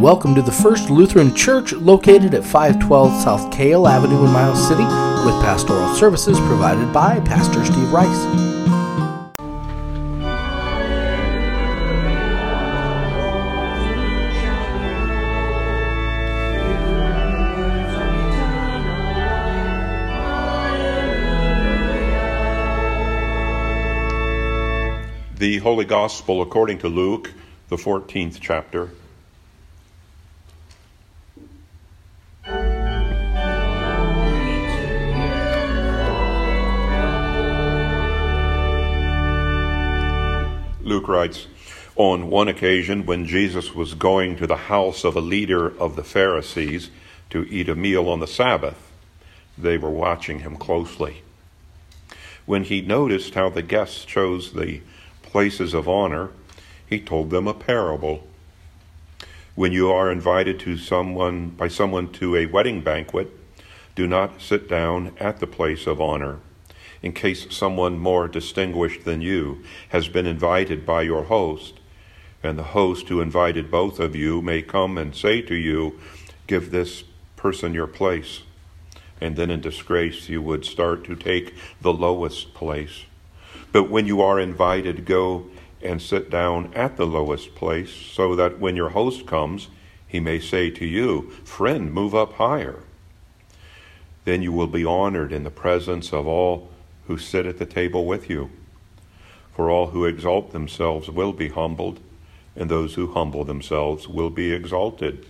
[0.00, 4.82] welcome to the First Lutheran Church located at 512 South Kale Avenue in Miles City
[4.82, 8.08] with pastoral services provided by Pastor Steve Rice.
[25.38, 27.34] The Holy Gospel according to Luke,
[27.68, 28.90] the 14th chapter.
[41.10, 41.48] Writes,
[41.96, 46.04] On one occasion, when Jesus was going to the house of a leader of the
[46.04, 46.90] Pharisees
[47.30, 48.90] to eat a meal on the Sabbath,
[49.58, 51.22] they were watching him closely.
[52.46, 54.80] When he noticed how the guests chose the
[55.22, 56.30] places of honor,
[56.86, 58.26] he told them a parable.
[59.54, 63.36] When you are invited to someone by someone to a wedding banquet,
[63.94, 66.38] do not sit down at the place of honor
[67.02, 71.74] in case someone more distinguished than you has been invited by your host,
[72.42, 75.98] and the host who invited both of you may come and say to you,
[76.46, 77.04] Give this
[77.36, 78.42] person your place.
[79.20, 83.04] And then in disgrace you would start to take the lowest place.
[83.72, 85.46] But when you are invited, go
[85.82, 89.68] and sit down at the lowest place, so that when your host comes,
[90.06, 92.82] he may say to you, Friend, move up higher.
[94.24, 96.68] Then you will be honored in the presence of all
[97.06, 98.50] who sit at the table with you.
[99.54, 102.00] For all who exalt themselves will be humbled,
[102.56, 105.26] and those who humble themselves will be exalted.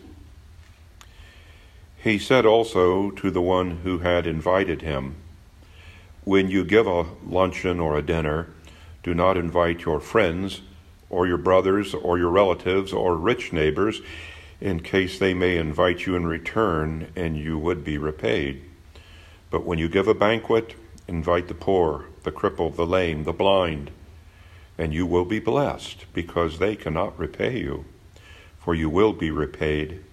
[2.02, 5.16] He said also to the one who had invited him,
[6.24, 8.48] When you give a luncheon or a dinner,
[9.02, 10.62] do not invite your friends,
[11.10, 14.00] or your brothers, or your relatives, or rich neighbors,
[14.60, 18.62] in case they may invite you in return and you would be repaid.
[19.50, 20.76] But when you give a banquet,
[21.10, 23.90] Invite the poor, the crippled, the lame, the blind,
[24.78, 27.84] and you will be blessed because they cannot repay you.
[28.60, 30.04] For you will be repaid,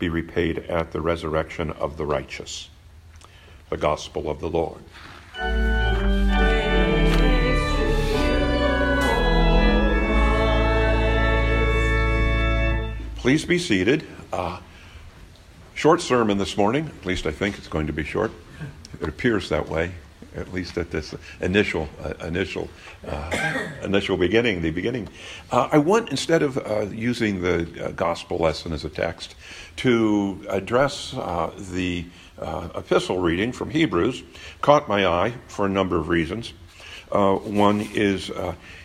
[0.00, 2.68] be repaid at the resurrection of the righteous.
[3.68, 4.82] The Gospel of the Lord.
[13.18, 14.04] Please be seated.
[14.32, 14.58] Uh,
[15.74, 18.32] short sermon this morning, at least I think it's going to be short.
[19.00, 19.92] It appears that way
[20.36, 22.68] at least at this initial uh, initial
[23.06, 25.08] uh, initial beginning, the beginning.
[25.50, 29.34] Uh, I want instead of uh, using the uh, gospel lesson as a text
[29.76, 31.12] to address
[31.58, 32.04] the
[32.74, 34.22] epistle reading from Hebrews.
[34.60, 36.52] Caught my eye for a number of reasons.
[37.10, 38.30] one is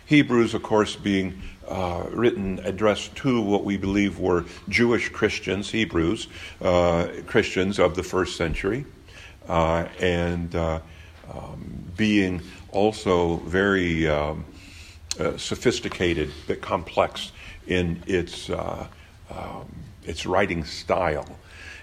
[0.06, 6.28] Hebrews, of course, being uh, written addressed to what we believe were Jewish Christians, Hebrews,
[6.62, 8.86] uh, Christians of the first century.
[9.48, 10.56] Uh, and
[11.36, 12.42] um, being
[12.72, 14.46] also very um,
[15.20, 17.32] uh, sophisticated but complex
[17.68, 18.88] in its uh,
[19.30, 21.28] um, its writing style,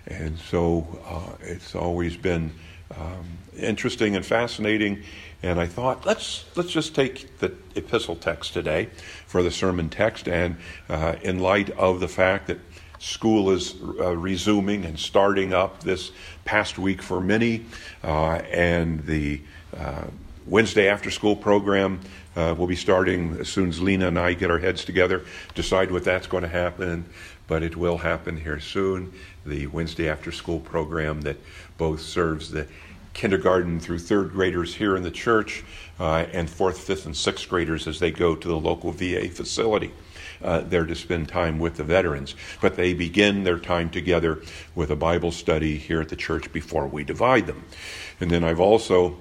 [0.06, 2.52] and so uh, it's always been
[2.96, 5.02] um, interesting and fascinating.
[5.42, 8.91] And I thought let's let's just take the epistle text today
[9.26, 10.56] for the sermon text, and
[10.88, 12.58] uh, in light of the fact that
[13.02, 16.12] school is uh, resuming and starting up this
[16.44, 17.64] past week for many,
[18.04, 19.40] uh, and the
[19.76, 20.04] uh,
[20.46, 22.00] Wednesday after school program
[22.36, 25.24] uh, will be starting as soon as Lena and I get our heads together,
[25.56, 27.04] decide what that's going to happen,
[27.48, 29.12] but it will happen here soon.
[29.44, 31.38] The Wednesday after school program that
[31.78, 32.68] both serves the
[33.14, 35.64] kindergarten through third graders here in the church
[35.98, 39.92] uh, and fourth, fifth, and sixth graders as they go to the local VA facility.
[40.42, 42.34] Uh, there to spend time with the veterans.
[42.60, 44.42] But they begin their time together
[44.75, 47.64] with a Bible study here at the church before we divide them.
[48.20, 49.19] And then I've also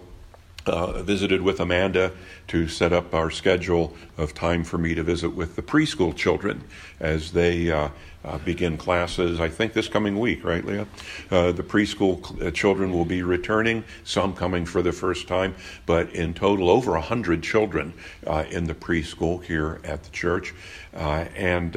[0.66, 2.12] uh, visited with Amanda
[2.48, 6.64] to set up our schedule of time for me to visit with the preschool children
[7.00, 7.90] as they uh,
[8.24, 10.88] uh, begin classes, I think this coming week, right, Leah?
[11.32, 15.56] Uh, the preschool cl- uh, children will be returning, some coming for the first time,
[15.86, 17.94] but in total, over 100 children
[18.50, 20.54] in the preschool here at the church.
[20.94, 21.76] and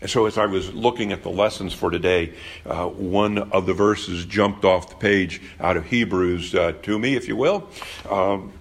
[0.00, 2.34] and so, as I was looking at the lessons for today,
[2.66, 7.16] uh, one of the verses jumped off the page out of Hebrews uh, to me,
[7.16, 7.68] if you will.
[8.10, 8.52] Um,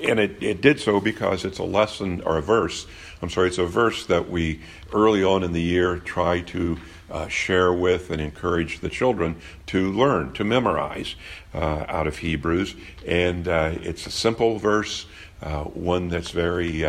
[0.00, 2.86] and it, it did so because it's a lesson or a verse.
[3.22, 4.60] I'm sorry, it's a verse that we
[4.92, 6.78] early on in the year try to
[7.08, 9.36] uh, share with and encourage the children
[9.66, 11.14] to learn, to memorize
[11.54, 12.74] uh, out of Hebrews.
[13.06, 15.06] And uh, it's a simple verse,
[15.40, 16.84] uh, one that's very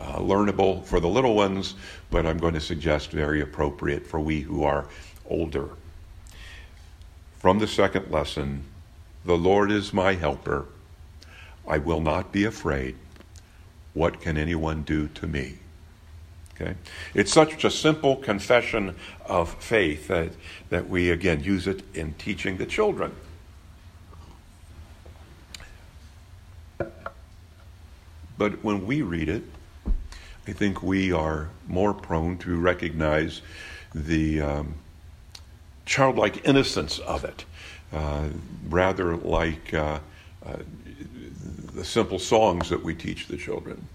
[0.00, 1.74] uh, learnable for the little ones,
[2.10, 4.86] but I'm going to suggest very appropriate for we who are
[5.28, 5.70] older.
[7.38, 8.64] From the second lesson,
[9.24, 10.66] the Lord is my helper.
[11.66, 12.96] I will not be afraid.
[13.94, 15.58] What can anyone do to me?
[16.54, 16.74] Okay?
[17.14, 18.94] It's such a simple confession
[19.26, 20.30] of faith that,
[20.70, 23.12] that we, again, use it in teaching the children.
[28.36, 29.44] But when we read it,
[30.46, 33.40] I think we are more prone to recognize
[33.94, 34.74] the um,
[35.86, 37.46] childlike innocence of it,
[37.94, 38.28] uh,
[38.68, 40.00] rather like uh,
[40.44, 40.56] uh,
[41.72, 43.86] the simple songs that we teach the children.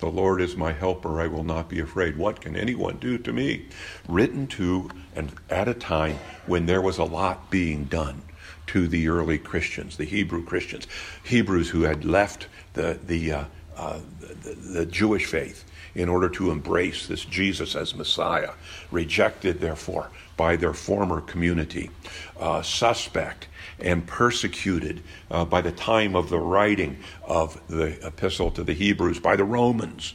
[0.00, 2.16] The Lord is my helper, I will not be afraid.
[2.16, 3.66] What can anyone do to me?
[4.06, 8.22] Written to and at a time when there was a lot being done
[8.68, 10.86] to the early Christians, the Hebrew Christians,
[11.24, 13.44] Hebrews who had left the, the, uh,
[13.76, 15.64] uh, the, the Jewish faith
[15.94, 18.52] in order to embrace this Jesus as Messiah,
[18.90, 21.90] rejected, therefore, by their former community,
[22.38, 23.48] uh, suspect
[23.78, 29.18] and persecuted uh, by the time of the writing of the epistle to the Hebrews
[29.18, 30.14] by the Romans.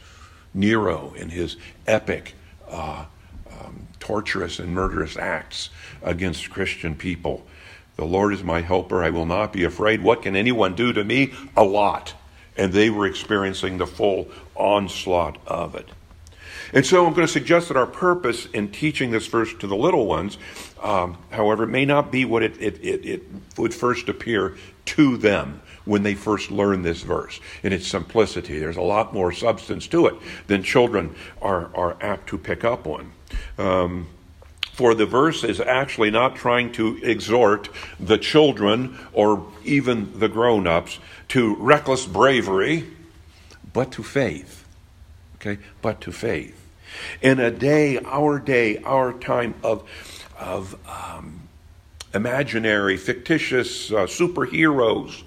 [0.54, 1.56] Nero, in his
[1.86, 2.34] epic,
[2.70, 3.04] uh,
[3.50, 5.70] um, torturous, and murderous acts
[6.02, 7.46] against Christian people.
[7.96, 9.02] The Lord is my helper.
[9.02, 10.02] I will not be afraid.
[10.02, 11.32] What can anyone do to me?
[11.56, 12.14] A lot.
[12.56, 15.88] And they were experiencing the full onslaught of it.
[16.72, 19.76] And so I'm going to suggest that our purpose in teaching this verse to the
[19.76, 20.38] little ones,
[20.82, 23.22] um, however, may not be what it, it, it, it
[23.56, 24.56] would first appear
[24.86, 28.58] to them when they first learn this verse in its simplicity.
[28.58, 30.14] There's a lot more substance to it
[30.48, 33.12] than children are, are apt to pick up on.
[33.58, 34.08] Um,
[34.76, 40.66] for the verse is actually not trying to exhort the children or even the grown
[40.66, 42.84] ups to reckless bravery,
[43.72, 44.66] but to faith.
[45.36, 45.58] Okay?
[45.80, 46.62] But to faith.
[47.22, 49.88] In a day, our day, our time of,
[50.38, 51.48] of um,
[52.12, 55.22] imaginary, fictitious uh, superheroes,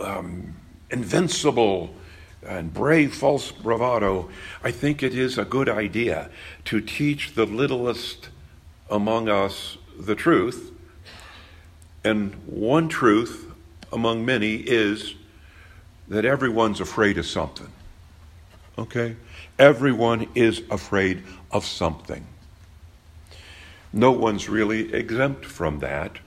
[0.00, 0.54] um,
[0.92, 1.92] invincible,
[2.46, 4.30] and brave false bravado,
[4.62, 6.30] I think it is a good idea
[6.66, 8.28] to teach the littlest
[8.90, 10.72] among us the truth.
[12.04, 13.50] And one truth
[13.92, 15.14] among many is
[16.08, 17.70] that everyone's afraid of something.
[18.76, 19.16] Okay?
[19.58, 22.26] Everyone is afraid of something.
[23.92, 26.18] No one's really exempt from that.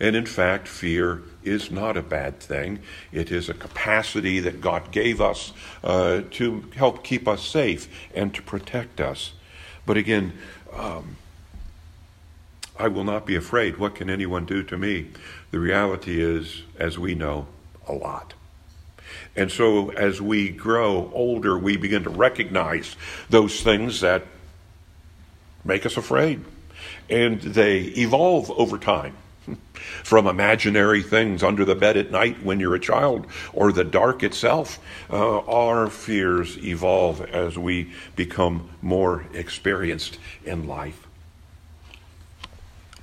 [0.00, 2.80] And in fact, fear is not a bad thing.
[3.12, 5.52] It is a capacity that God gave us
[5.82, 9.32] uh, to help keep us safe and to protect us.
[9.86, 10.34] But again,
[10.72, 11.16] um,
[12.78, 13.76] I will not be afraid.
[13.76, 15.08] What can anyone do to me?
[15.50, 17.48] The reality is, as we know,
[17.88, 18.34] a lot.
[19.34, 22.94] And so as we grow older, we begin to recognize
[23.30, 24.24] those things that
[25.64, 26.44] make us afraid.
[27.10, 29.16] And they evolve over time
[30.04, 34.22] from imaginary things under the bed at night when you're a child or the dark
[34.22, 34.78] itself.
[35.10, 41.07] Uh, our fears evolve as we become more experienced in life.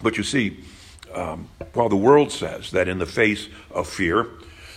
[0.06, 0.60] But you see,
[1.16, 4.28] um, while the world says that in the face of fear,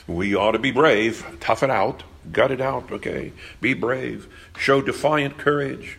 [0.06, 2.02] we ought to be brave, tough it out,
[2.32, 3.34] gut it out, okay?
[3.60, 4.26] Be brave,
[4.56, 5.98] show defiant courage.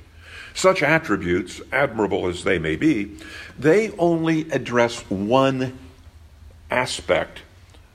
[0.55, 3.17] Such attributes, admirable as they may be,
[3.55, 5.77] they only address one
[6.71, 7.41] aspect,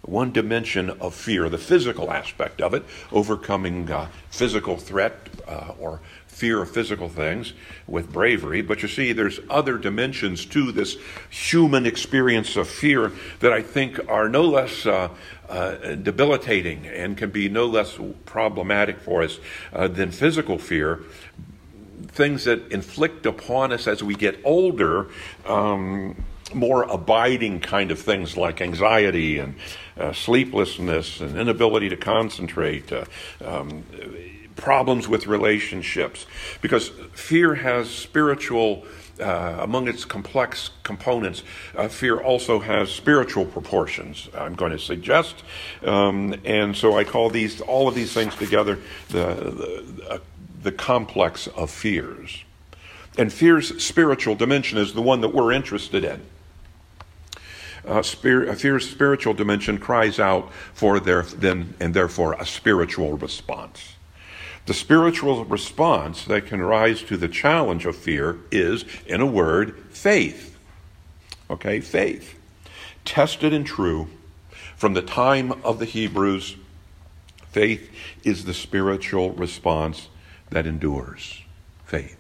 [0.03, 5.99] one dimension of fear, the physical aspect of it, overcoming uh, physical threat uh, or
[6.35, 7.53] fear of physical things
[7.87, 8.61] with bravery.
[8.61, 10.97] But you see, there's other dimensions to this
[11.31, 15.11] human experience of fear that I think are no less uh,
[15.49, 19.39] uh, debilitating and can be no less problematic for us
[19.73, 21.01] uh, than physical fear.
[22.09, 25.09] Things that inflict upon us as we get older.
[25.47, 26.17] Um,
[26.53, 29.57] more abiding kind of things like anxiety and
[29.99, 33.05] uh, sleeplessness and inability to concentrate, uh,
[33.45, 33.83] um,
[34.57, 36.27] problems with relationships.
[36.61, 38.85] Because fear has spiritual,
[39.21, 41.43] uh, among its complex components,
[41.77, 45.43] uh, fear also has spiritual proportions, I'm going to suggest.
[45.85, 50.19] Um, and so I call these, all of these things together, the, the, uh,
[50.63, 52.45] the complex of fears.
[53.17, 56.23] And fear's spiritual dimension is the one that we're interested in.
[57.87, 63.94] Uh, spirit, fear's spiritual dimension cries out for their then and therefore a spiritual response.
[64.67, 69.79] The spiritual response that can rise to the challenge of fear is, in a word,
[69.91, 70.57] faith.
[71.51, 72.39] Okay, faith.
[73.05, 74.09] Tested and true
[74.77, 76.57] from the time of the Hebrews,
[77.51, 77.91] faith
[78.25, 80.09] is the spiritual response
[80.51, 81.43] that endures
[81.85, 82.17] faith.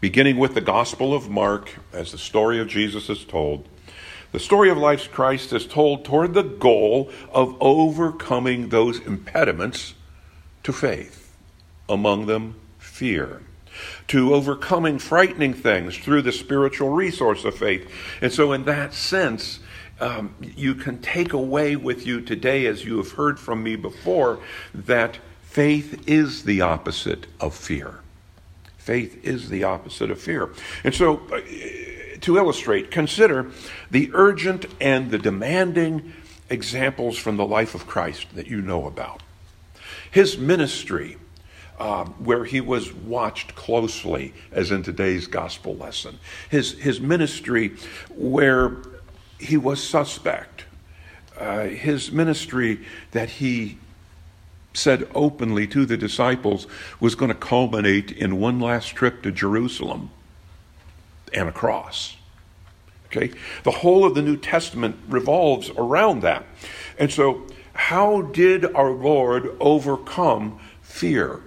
[0.00, 3.68] Beginning with the Gospel of Mark, as the story of Jesus is told,
[4.32, 9.94] the story of life's Christ is told toward the goal of overcoming those impediments
[10.64, 11.32] to faith,
[11.88, 13.42] among them fear,
[14.08, 17.90] to overcoming frightening things through the spiritual resource of faith.
[18.20, 19.60] And so, in that sense,
[20.00, 24.40] um, you can take away with you today, as you have heard from me before,
[24.74, 28.00] that faith is the opposite of fear.
[28.78, 30.50] Faith is the opposite of fear.
[30.82, 31.40] And so, uh,
[32.20, 33.50] to illustrate, consider
[33.90, 36.12] the urgent and the demanding
[36.50, 39.22] examples from the life of Christ that you know about.
[40.10, 41.16] His ministry,
[41.78, 46.18] um, where he was watched closely, as in today's gospel lesson.
[46.50, 47.76] His, his ministry,
[48.14, 48.76] where
[49.38, 50.64] he was suspect.
[51.38, 53.78] Uh, his ministry that he
[54.72, 56.66] said openly to the disciples
[57.00, 60.10] was going to culminate in one last trip to Jerusalem
[61.32, 62.16] and a cross.
[63.06, 63.32] Okay?
[63.62, 66.44] The whole of the New Testament revolves around that.
[66.98, 71.40] And so, how did our Lord overcome fear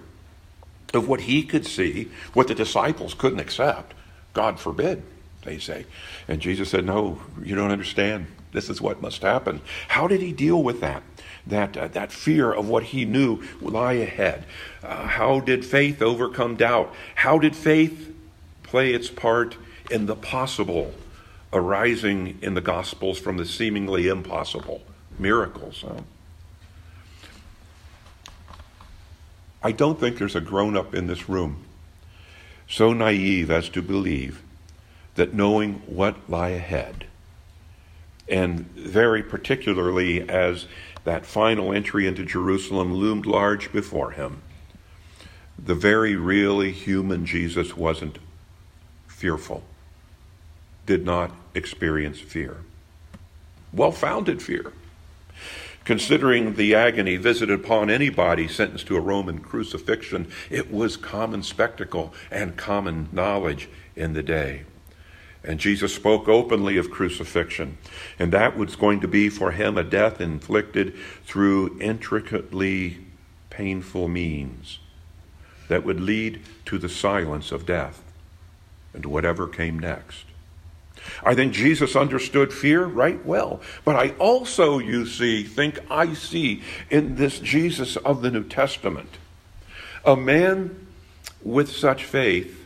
[0.94, 3.94] of what he could see, what the disciples couldn't accept?
[4.34, 5.02] God forbid,
[5.44, 5.86] they say.
[6.28, 8.26] And Jesus said, No, you don't understand.
[8.52, 9.60] This is what must happen.
[9.88, 11.02] How did he deal with that?
[11.46, 14.44] That, uh, that fear of what he knew would lie ahead.
[14.82, 16.94] Uh, how did faith overcome doubt?
[17.14, 18.14] How did faith
[18.62, 19.56] play its part
[19.90, 20.92] in the possible
[21.52, 24.82] arising in the Gospels from the seemingly impossible?
[25.18, 25.84] Miracles.
[25.86, 26.02] Huh?
[29.62, 31.64] I don't think there's a grown up in this room
[32.68, 34.42] so naive as to believe
[35.14, 37.06] that knowing what lie ahead,
[38.28, 40.66] and very particularly as
[41.04, 44.42] that final entry into Jerusalem loomed large before him,
[45.58, 48.18] the very really human Jesus wasn't
[49.06, 49.64] fearful,
[50.86, 52.58] did not experience fear.
[53.72, 54.72] Well founded fear.
[55.88, 62.12] Considering the agony visited upon anybody sentenced to a Roman crucifixion, it was common spectacle
[62.30, 64.64] and common knowledge in the day.
[65.42, 67.78] And Jesus spoke openly of crucifixion.
[68.18, 72.98] And that was going to be for him a death inflicted through intricately
[73.48, 74.80] painful means
[75.68, 78.02] that would lead to the silence of death
[78.92, 80.26] and whatever came next.
[81.22, 83.60] I think Jesus understood fear right well.
[83.84, 89.10] But I also, you see, think I see in this Jesus of the New Testament
[90.04, 90.86] a man
[91.42, 92.64] with such faith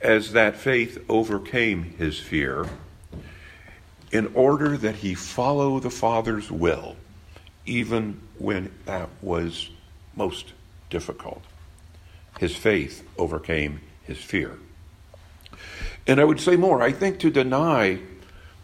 [0.00, 2.66] as that faith overcame his fear,
[4.12, 6.96] in order that he follow the Father's will,
[7.66, 9.70] even when that was
[10.14, 10.52] most
[10.88, 11.42] difficult.
[12.38, 14.58] His faith overcame his fear.
[16.08, 18.00] And I would say more I think to deny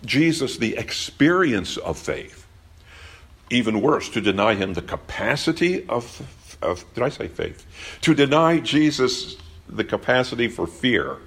[0.04, 2.46] Jesus the experience of faith,
[3.50, 7.66] even worse, to deny him the capacity of, of did I say faith?
[8.00, 9.36] To deny Jesus
[9.68, 11.18] the capacity for fear,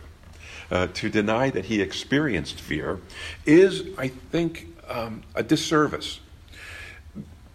[0.71, 3.00] uh, to deny that he experienced fear,
[3.45, 6.19] is, I think, um, a disservice.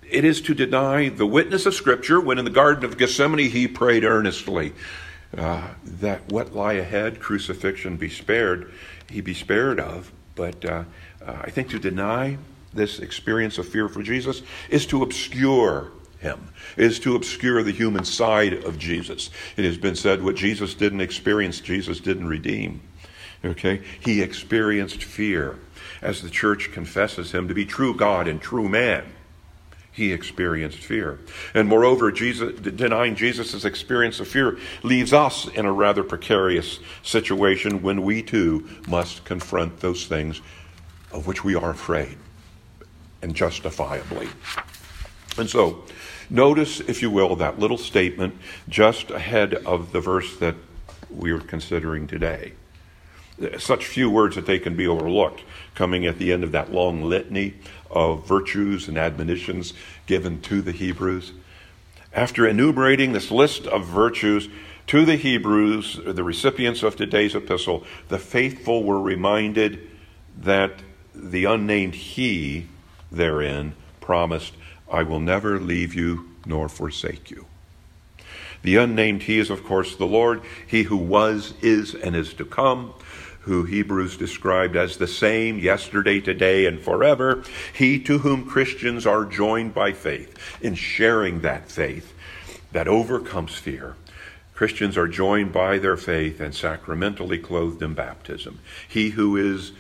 [0.09, 3.67] It is to deny the witness of Scripture when in the Garden of Gethsemane he
[3.67, 4.73] prayed earnestly
[5.37, 8.73] uh, that what lie ahead, crucifixion, be spared,
[9.11, 10.13] he be spared of.
[10.35, 10.85] But uh,
[11.25, 12.39] uh, I think to deny
[12.73, 18.05] this experience of fear for Jesus is to obscure him, is to obscure the human
[18.05, 19.31] side of Jesus.
[19.57, 22.81] It has been said what Jesus didn't experience, Jesus didn't redeem.
[23.45, 23.83] Okay?
[24.01, 25.59] He experienced fear
[26.01, 29.05] as the church confesses him to be true God and true man.
[29.93, 31.19] He experienced fear.
[31.55, 37.83] And moreover, Jesus, denying Jesus' experience of fear leaves us in a rather precarious situation
[37.83, 40.41] when we too must confront those things
[41.13, 42.17] of which we are afraid,
[43.21, 44.29] and justifiably.
[45.37, 45.85] And so,
[46.33, 48.35] Notice, if you will, that little statement
[48.67, 50.55] just ahead of the verse that
[51.11, 52.55] we are considering today.
[53.59, 55.43] Such few words that they can be overlooked,
[55.75, 57.55] coming at the end of that long litany
[57.91, 59.73] of virtues and admonitions
[60.07, 61.33] given to the Hebrews.
[62.13, 64.49] After enumerating this list of virtues
[64.89, 69.89] to the Hebrews, the recipients of today's epistle, the faithful were reminded
[70.39, 70.81] that
[71.15, 72.67] the unnamed He
[73.11, 74.55] therein promised
[74.91, 77.47] I will never leave you nor forsake you.
[78.63, 82.45] The unnamed He is, of course, the Lord, He who was, is, and is to
[82.45, 82.95] come,
[83.41, 87.43] who Hebrews described as the same yesterday, today, and forever.
[87.73, 92.15] He to whom Christians are joined by faith in sharing that faith
[92.71, 93.97] that overcomes fear,
[94.55, 98.61] Christians are joined by their faith and sacramentally clothed in baptism.
[98.87, 99.73] He who is,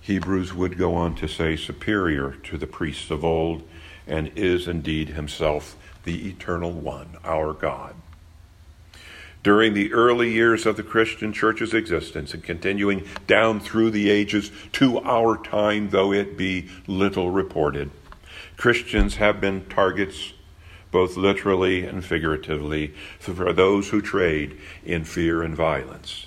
[0.00, 3.62] Hebrews would go on to say, superior to the priests of old,
[4.06, 7.94] and is indeed himself the eternal one, our God.
[9.44, 14.50] During the early years of the Christian church's existence and continuing down through the ages
[14.72, 17.90] to our time, though it be little reported,
[18.56, 20.32] Christians have been targets,
[20.90, 26.24] both literally and figuratively, for those who trade in fear and violence.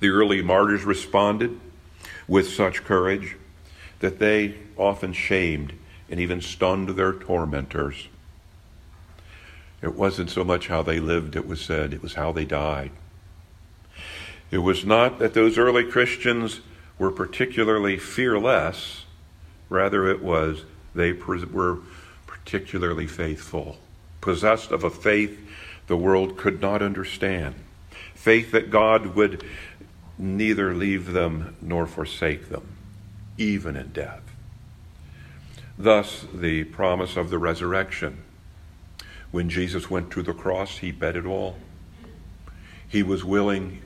[0.00, 1.60] The early martyrs responded
[2.26, 3.36] with such courage
[4.00, 5.74] that they often shamed
[6.10, 8.08] and even stunned their tormentors.
[9.84, 12.90] It wasn't so much how they lived, it was said, it was how they died.
[14.50, 16.60] It was not that those early Christians
[16.98, 19.04] were particularly fearless,
[19.68, 20.64] rather, it was
[20.94, 21.80] they were
[22.26, 23.76] particularly faithful,
[24.22, 25.38] possessed of a faith
[25.86, 27.54] the world could not understand,
[28.14, 29.44] faith that God would
[30.16, 32.68] neither leave them nor forsake them,
[33.36, 34.22] even in death.
[35.76, 38.22] Thus, the promise of the resurrection.
[39.34, 41.56] When Jesus went to the cross, he bet it all.
[42.86, 43.82] He was willing,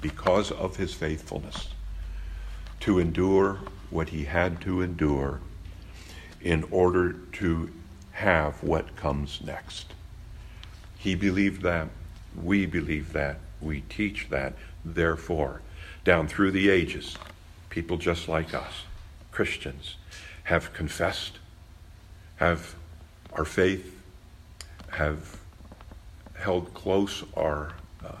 [0.00, 1.70] because of his faithfulness,
[2.78, 3.58] to endure
[3.90, 5.40] what he had to endure
[6.40, 7.72] in order to
[8.12, 9.94] have what comes next.
[10.96, 11.88] He believed that.
[12.40, 13.40] We believe that.
[13.60, 14.54] We teach that.
[14.84, 15.60] Therefore,
[16.04, 17.16] down through the ages,
[17.68, 18.84] people just like us,
[19.32, 19.96] Christians,
[20.44, 21.40] have confessed,
[22.36, 22.76] have
[23.32, 23.90] our faith,
[24.94, 25.38] have
[26.34, 27.72] held close our,
[28.04, 28.12] uh,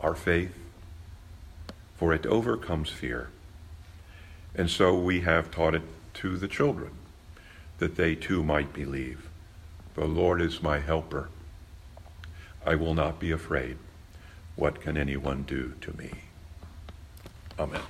[0.00, 0.56] our faith,
[1.96, 3.30] for it overcomes fear.
[4.54, 5.82] And so we have taught it
[6.14, 6.90] to the children
[7.78, 9.28] that they too might believe.
[9.94, 11.28] The Lord is my helper.
[12.66, 13.76] I will not be afraid.
[14.56, 16.10] What can anyone do to me?
[17.58, 17.82] Amen.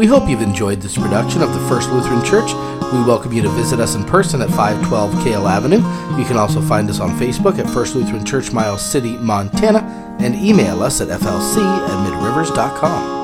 [0.00, 2.54] We hope you've enjoyed this production of the First Lutheran Church.
[2.90, 5.76] We welcome you to visit us in person at 512 Kale Avenue.
[6.18, 9.80] You can also find us on Facebook at First Lutheran Church, Miles City, Montana,
[10.18, 13.19] and email us at flc at midrivers.com.